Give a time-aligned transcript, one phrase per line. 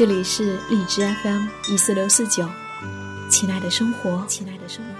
[0.00, 2.48] 这里是荔枝 FM 一四六四九，
[3.30, 4.94] 亲爱的生活，亲爱的生活。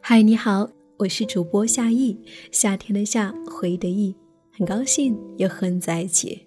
[0.00, 2.16] 嗨，你好，我是主播夏意，
[2.52, 4.14] 夏天的夏，回忆的忆，
[4.56, 6.46] 很高兴又和你在一起。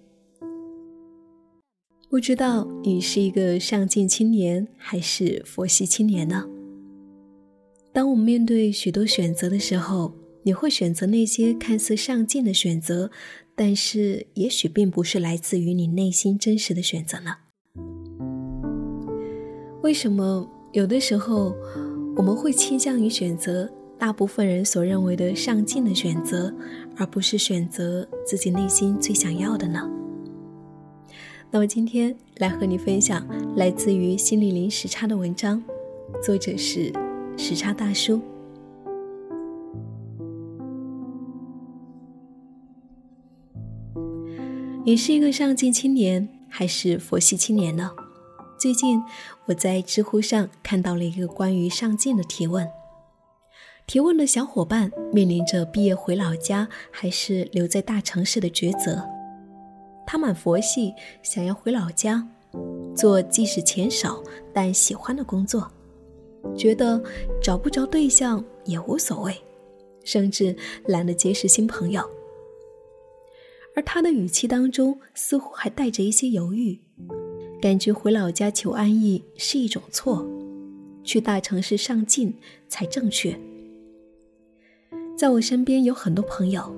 [2.08, 6.48] 不知道你是一个上进青年还是佛系青年呢？
[7.94, 10.12] 当我们面对许多选择的时候，
[10.42, 13.08] 你会选择那些看似上进的选择，
[13.54, 17.36] 但是也许并不是来自于你内心真实的选择呢？
[19.84, 21.54] 为什么有的时候
[22.16, 26.52] 我们会倾向于选择大部分人所认为的上进的选择，
[26.96, 29.88] 而不是选择自己内心最想要的呢？
[31.48, 35.62] 那么今天来和你分享来自于心理零时差的文章，
[36.20, 36.92] 作者是。
[37.36, 38.20] 时差大叔，
[44.84, 47.90] 你是一个上进青年还是佛系青年呢？
[48.58, 49.02] 最近
[49.46, 52.66] 我在知乎上看到了一个关于上进的提问，
[53.86, 59.04] 提问的小伙伴面临着毕业回老家还是留在大城市的抉择。
[60.06, 62.26] 他满佛系，想要回老家，
[62.96, 65.70] 做即使钱少但喜欢的工作。
[66.56, 67.02] 觉得
[67.42, 69.34] 找不着对象也无所谓，
[70.04, 70.56] 甚至
[70.86, 72.02] 懒得结识新朋友。
[73.76, 76.78] 而他的语气当中似乎还带着一些犹豫，
[77.60, 80.24] 感觉回老家求安逸是一种错，
[81.02, 82.32] 去大城市上进
[82.68, 83.36] 才正确。
[85.16, 86.72] 在我身边有很多朋友，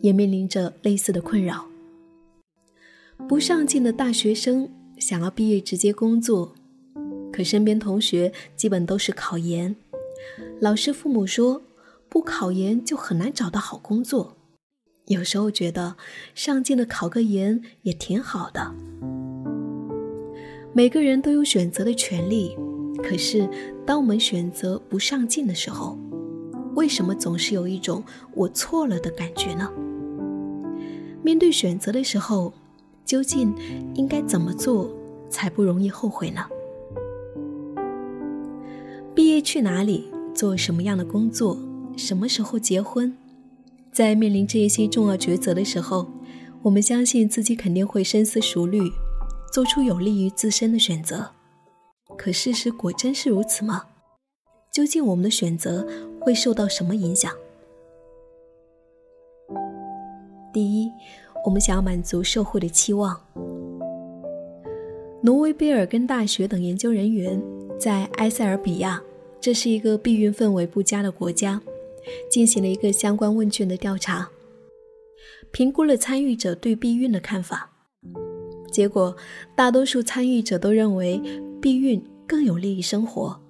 [0.00, 1.66] 也面临着类似的困扰。
[3.28, 6.54] 不上进的大学生想要毕业直接工作。
[7.32, 9.74] 可身边同学基本都是考研，
[10.60, 11.62] 老师、父母说
[12.08, 14.36] 不考研就很难找到好工作。
[15.06, 15.96] 有时候觉得
[16.34, 18.74] 上进的考个研也挺好的。
[20.72, 22.56] 每个人都有选择的权利，
[23.02, 23.48] 可是
[23.84, 25.98] 当我们选择不上进的时候，
[26.76, 28.04] 为什么总是有一种
[28.34, 29.68] 我错了的感觉呢？
[31.22, 32.52] 面对选择的时候，
[33.04, 33.52] 究竟
[33.94, 34.88] 应该怎么做
[35.28, 36.46] 才不容易后悔呢？
[39.40, 40.10] 去哪里？
[40.34, 41.58] 做什么样的工作？
[41.96, 43.16] 什么时候结婚？
[43.92, 46.06] 在面临这一些重要抉择的时候，
[46.62, 48.80] 我们相信自己肯定会深思熟虑，
[49.52, 51.30] 做出有利于自身的选择。
[52.16, 53.84] 可事实果真是如此吗？
[54.72, 55.86] 究竟我们的选择
[56.20, 57.32] 会受到什么影响？
[60.52, 60.90] 第一，
[61.44, 63.20] 我们想要满足社会的期望。
[65.22, 67.40] 挪威贝尔根大学等研究人员。
[67.80, 69.02] 在埃塞俄比亚，
[69.40, 71.60] 这是一个避孕氛围不佳的国家，
[72.30, 74.28] 进行了一个相关问卷的调查，
[75.50, 77.70] 评估了参与者对避孕的看法。
[78.70, 79.16] 结果，
[79.56, 81.20] 大多数参与者都认为
[81.60, 83.40] 避孕更有利于生活，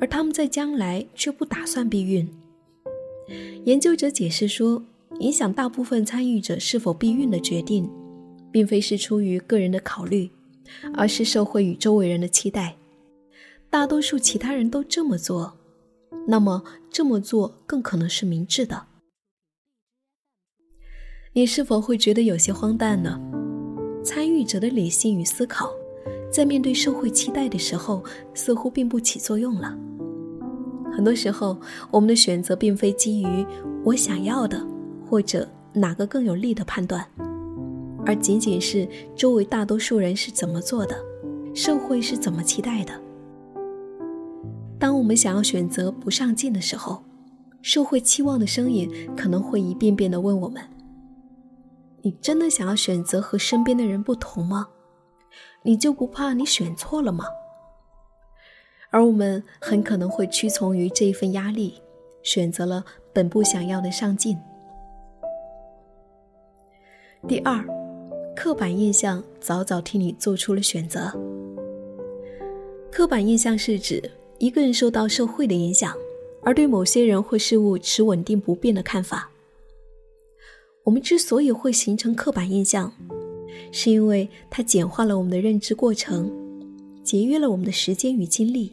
[0.00, 2.28] 而他们在将来却不打算避孕。
[3.64, 4.82] 研究者解释说，
[5.20, 7.88] 影响大部分参与者是否避孕的决定，
[8.50, 10.28] 并非是出于个人的考虑，
[10.94, 12.76] 而是社会与周围人的期待。
[13.70, 15.58] 大多数其他人都这么做，
[16.26, 18.86] 那么这么做更可能是明智的。
[21.34, 23.20] 你是否会觉得有些荒诞呢？
[24.02, 25.70] 参与者的理性与思考，
[26.32, 28.02] 在面对社会期待的时候，
[28.32, 29.76] 似乎并不起作用了。
[30.90, 31.54] 很多时候，
[31.90, 33.46] 我们的选择并非基于
[33.84, 34.66] 我想要的
[35.06, 37.06] 或者哪个更有利的判断，
[38.06, 40.96] 而仅仅是周围大多数人是怎么做的，
[41.54, 43.07] 社会是怎么期待的。
[44.78, 47.02] 当我们想要选择不上进的时候，
[47.62, 50.62] 社会期望的声音可能会一遍遍地问我们
[52.02, 54.68] ：“你真的想要选择和身边的人不同吗？
[55.64, 57.24] 你就不怕你选错了吗？”
[58.90, 61.82] 而我们很可能会屈从于这一份压力，
[62.22, 64.38] 选择了本不想要的上进。
[67.26, 67.62] 第二，
[68.36, 71.12] 刻板印象早早替你做出了选择。
[72.92, 74.00] 刻板印象是指。
[74.38, 75.96] 一个人受到社会的影响，
[76.42, 79.30] 而对某些人或事物持稳定不变的看法。
[80.84, 82.92] 我们之所以会形成刻板印象，
[83.72, 86.30] 是因为它简化了我们的认知过程，
[87.02, 88.72] 节约了我们的时间与精力。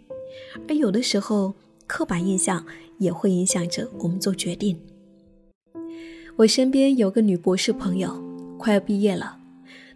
[0.68, 1.54] 而有的时候，
[1.88, 2.66] 刻板印象
[3.00, 4.80] 也会影响着我们做决定。
[6.36, 8.24] 我身边有个女博士朋友，
[8.58, 9.40] 快要毕业了，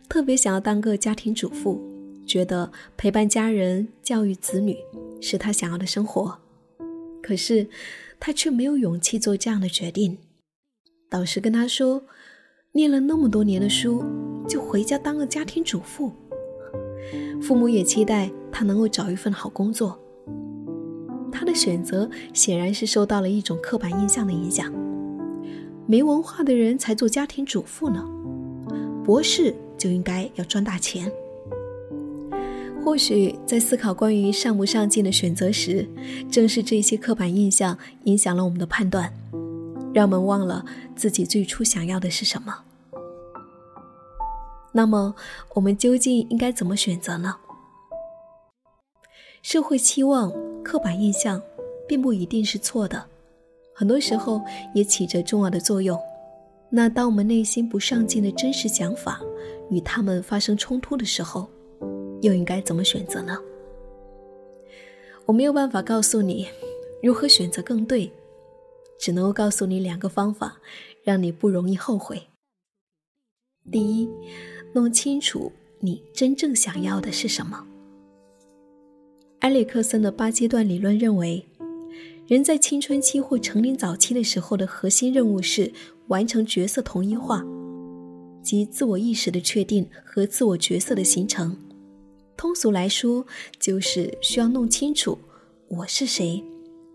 [0.10, 1.80] 特别想要当个家庭主妇，
[2.30, 4.78] 觉得陪伴家人、教育子女
[5.20, 6.38] 是他想要的生活。
[7.24, 7.68] 可是，
[8.20, 10.20] 他却没有勇气做这样的决定。
[11.10, 12.04] 导师跟他说
[12.74, 14.04] ：“念了那么多年的书，
[14.48, 16.12] 就回家当个家庭主妇。”
[17.42, 20.00] 父母也期待他能够找一份好工作。
[21.32, 24.72] 他的选择显然是受到了一种刻板印象的影响。
[25.88, 28.08] 没文化的人才做家庭主妇呢，
[29.04, 31.12] 博士就应该要赚大钱。
[32.84, 35.88] 或许在思考关于上不上进的选择时，
[36.32, 39.14] 正是这些刻板印象影响了我们的判断，
[39.94, 40.66] 让我们忘了
[40.96, 42.56] 自己最初想要的是什么。
[44.72, 45.14] 那么，
[45.54, 47.36] 我们究竟应该怎么选择呢？
[49.42, 50.32] 社会期望、
[50.64, 51.42] 刻板印象，
[51.88, 53.06] 并不一定是错的。
[53.74, 54.42] 很多时候
[54.74, 56.00] 也起着重要的作用。
[56.70, 59.20] 那当我们内心不上进的真实想法
[59.70, 61.50] 与他们发生冲突的时候，
[62.22, 63.38] 又应该怎么选择呢？
[65.26, 66.48] 我没有办法告诉你
[67.02, 68.12] 如何选择更对，
[69.00, 70.60] 只能够告诉你两个方法，
[71.04, 72.24] 让你不容易后悔。
[73.72, 74.10] 第一，
[74.74, 77.66] 弄清楚你真正想要的是什么。
[79.40, 81.46] 埃里克森的八阶段理论认为。
[82.28, 85.74] 人在青春期或成年早期的时候的核心任务是
[86.10, 87.44] 完成角色同一化，
[88.44, 91.58] 即自我意识的确定和自我角色的形成。
[92.40, 93.26] 通俗来说，
[93.60, 95.20] 就是需要弄清楚
[95.68, 96.42] 我是谁，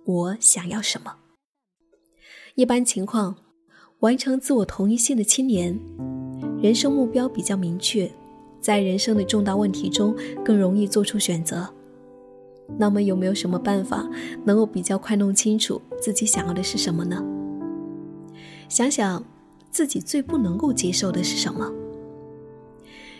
[0.06, 1.16] 我想要什么。
[2.54, 3.36] 一般情况，
[3.98, 5.78] 完成自我同一性的青年，
[6.62, 8.10] 人生目标比较明确，
[8.58, 11.68] 在人生的重大问题中更容易做出选择。
[12.78, 14.08] 那么有没有什么办法
[14.46, 17.22] 能够比较快弄清楚自己想要的是什么呢？
[18.70, 19.22] 想想
[19.70, 21.70] 自己最不能够接受的是什么。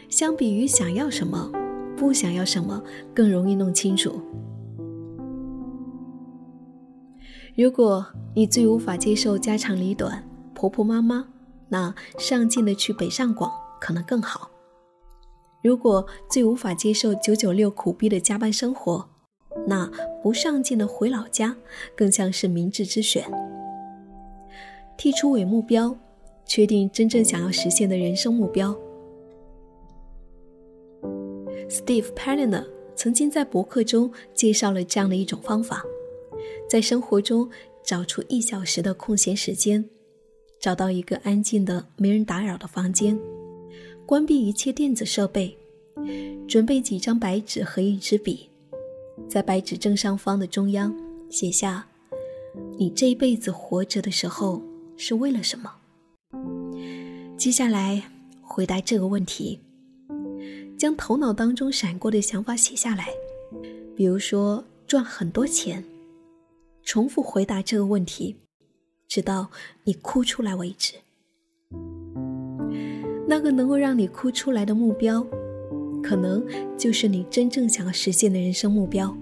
[0.08, 1.52] 相比于想要什么，
[1.96, 2.82] 不想要什么
[3.14, 4.20] 更容易弄清楚。
[7.56, 8.04] 如果
[8.34, 11.28] 你最无法接受家长里短、婆婆妈妈，
[11.68, 13.50] 那上进的去北上广
[13.80, 14.50] 可能更好。
[15.62, 19.08] 如果最无法接受九九六苦逼的加班生活，
[19.66, 19.90] 那
[20.22, 21.56] 不上进的回老家，
[21.96, 23.24] 更像是明智之选。
[24.98, 25.96] 剔除伪目标，
[26.44, 28.76] 确定真正想要实现的人生目标。
[31.68, 32.66] Steve p a l i n e r
[32.96, 35.84] 曾经在博客中介绍了这样的一种方法：
[36.68, 37.48] 在生活中
[37.82, 39.84] 找出一小时的空闲时间，
[40.60, 43.18] 找到一个安静的、没人打扰的房间，
[44.06, 45.56] 关闭一切电子设备，
[46.46, 48.48] 准备几张白纸和一支笔。
[49.28, 50.94] 在白纸正上方的中央
[51.30, 51.86] 写下
[52.78, 54.62] ：“你这一辈子活着的时候
[54.96, 55.72] 是为了什么？”
[57.36, 58.02] 接下来
[58.40, 59.60] 回答这个问题，
[60.76, 63.08] 将头脑当中闪过的想法写下来，
[63.96, 65.82] 比如说赚很多钱。
[66.82, 68.36] 重复回答这个问题，
[69.08, 69.48] 直到
[69.84, 70.94] 你哭出来为止。
[73.26, 75.26] 那个能够让你哭出来的目标。
[76.02, 76.44] 可能
[76.76, 79.16] 就是你真正想要实现的人生目标，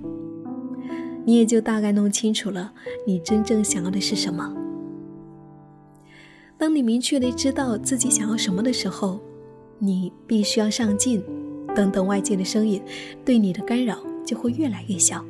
[1.24, 2.74] 你也就大概弄清楚了
[3.06, 4.52] 你真正想要的是什么。
[6.58, 9.20] 当你明确的知道自己想要什么的时候，
[9.78, 11.22] 你必须要上进，
[11.74, 12.82] 等等外界的声音
[13.24, 15.24] 对你的干扰就会越来越小，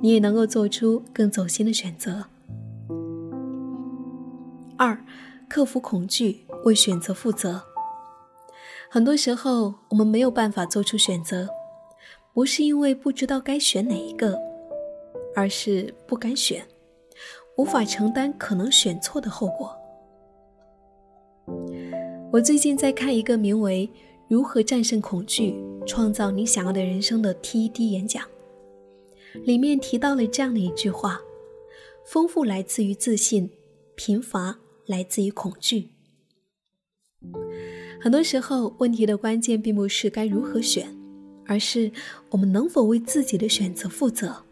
[0.00, 2.24] 你也能够做出更走心的选择。
[4.76, 4.98] 二，
[5.48, 7.62] 克服恐惧，为选择负责。
[8.90, 11.48] 很多时候，我们没有办法做出选择，
[12.34, 14.38] 不是因为不知道该选哪一个，
[15.36, 16.66] 而是不敢选，
[17.56, 19.74] 无法承担可能选错的后果。
[22.32, 23.88] 我最近在看一个名为
[24.28, 25.54] 《如何战胜恐惧，
[25.86, 28.26] 创造你想要的人生》的 TED 演讲，
[29.44, 31.20] 里面提到了这样的一句话
[32.06, 33.50] ：“丰富来自于自信，
[33.94, 35.90] 贫乏来自于恐惧。”
[38.00, 40.94] 很多时候，问题的关键并不是该如何选，
[41.46, 41.90] 而是
[42.30, 44.44] 我们能否为自己的选择负责。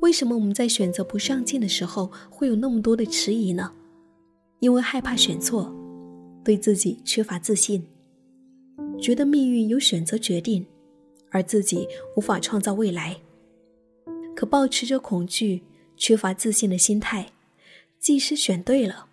[0.00, 3.72] 为什么我们在选择不上进的时候会有那么多的迟疑呢？
[4.60, 5.74] 因为害怕选错，
[6.44, 7.86] 对自己缺乏自信，
[9.00, 10.66] 觉得命运由选择决定，
[11.30, 11.86] 而自己
[12.16, 13.16] 无法创造未来。
[14.34, 15.62] 可保持着恐惧，
[15.96, 17.26] 缺乏自信的心态，
[17.98, 19.06] 即使选对了，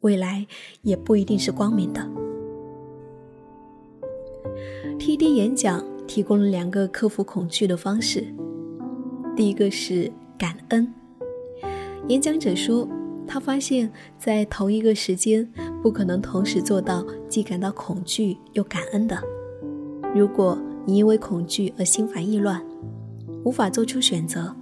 [0.00, 0.46] 未来
[0.82, 2.08] 也不一定是光明的。
[4.98, 8.26] TD 演讲提供了两个克服恐惧的方式，
[9.36, 10.92] 第一个是感恩。
[12.08, 12.88] 演讲者说，
[13.26, 15.50] 他发现，在同一个时间，
[15.82, 19.20] 不可能同时做到既感到恐惧又感恩的。
[20.14, 22.64] 如果你因为恐惧而心烦意乱，
[23.44, 24.54] 无法做出选择，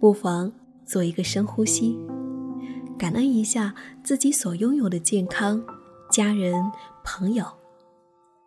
[0.00, 0.52] 不妨
[0.84, 1.98] 做一个深呼吸，
[2.98, 5.62] 感恩一下自己所拥有的健康、
[6.10, 6.54] 家人、
[7.04, 7.44] 朋友。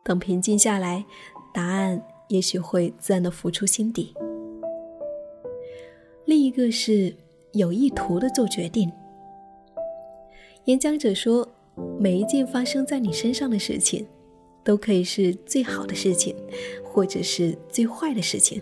[0.03, 1.05] 等平静下来，
[1.53, 4.13] 答案也许会自然的浮出心底。
[6.25, 7.15] 另一个是
[7.53, 8.91] 有意图的做决定。
[10.65, 11.47] 演讲者说，
[11.99, 14.05] 每一件发生在你身上的事情，
[14.63, 16.35] 都可以是最好的事情，
[16.83, 18.61] 或者是最坏的事情。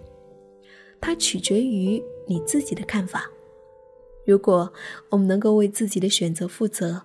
[0.99, 3.29] 它取决于你自己的看法。
[4.25, 4.71] 如果
[5.09, 7.01] 我们能够为自己的选择负责，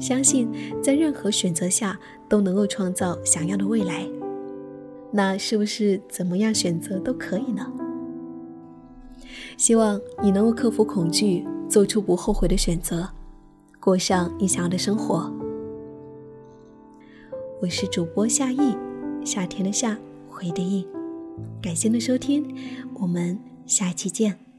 [0.00, 0.50] 相信
[0.82, 4.08] 在任何选择下都能够创造想要的未来，
[5.12, 7.70] 那是不是怎么样选择都可以呢？
[9.58, 13.06] 希望你能够克服恐惧，做出不后悔的选择，
[13.80, 15.32] 过上你想要的生活。
[17.62, 18.76] 我是主播夏意，
[19.24, 20.86] 夏天的夏，回的意。
[21.62, 22.54] 感谢您的收听，
[23.00, 24.49] 我们下期见。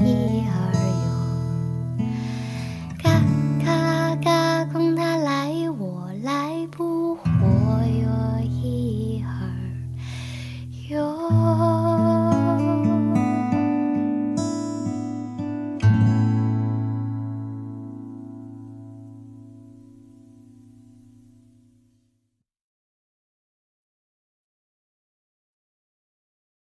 [0.00, 0.39] here.